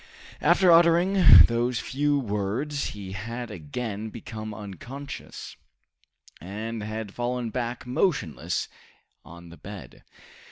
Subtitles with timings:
[0.41, 5.55] After uttering those few words he had again become unconscious,
[6.41, 8.67] and had fallen back motionless
[9.23, 10.03] on the bed.